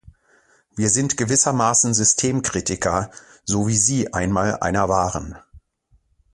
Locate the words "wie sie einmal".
3.67-4.57